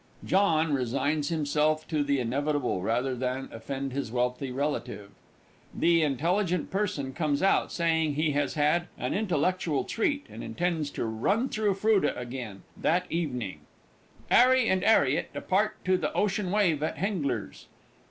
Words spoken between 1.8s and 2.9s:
to the inevitable